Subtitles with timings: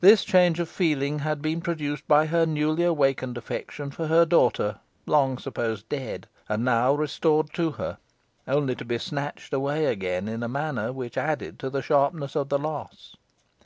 [0.00, 4.78] This change of feeling had been produced by her newly awakened affection for her daughter,
[5.04, 7.98] long supposed dead, and now restored to her,
[8.48, 12.48] only to be snatched away again in a manner which added to the sharpness of
[12.48, 13.16] the loss.